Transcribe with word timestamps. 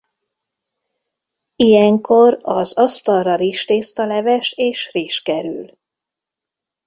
Ilyenkor 1.55 2.39
az 2.41 2.77
asztalra 2.77 3.35
rizstészta-leves 3.35 4.51
és 4.51 4.91
rizs 4.91 5.21
kerül. 5.21 5.77